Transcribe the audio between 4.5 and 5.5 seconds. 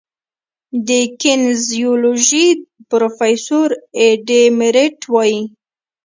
میرټ وايي